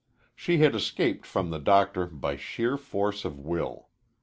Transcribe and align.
She 0.35 0.57
had 0.57 0.73
escaped 0.73 1.27
from 1.27 1.51
the 1.51 1.59
doctor 1.59 2.07
by 2.07 2.35
sheer 2.35 2.75
force 2.75 3.23
of 3.23 3.37
will. 3.37 3.89